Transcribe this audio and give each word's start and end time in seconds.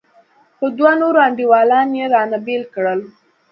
خو 0.57 0.65
دوه 0.77 0.93
نور 1.01 1.15
انډيوالان 1.25 1.87
يې 1.99 2.05
رانه 2.13 2.39
بېل 2.45 2.63
کړل. 2.73 2.99